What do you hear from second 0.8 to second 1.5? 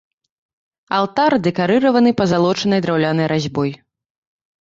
Алтар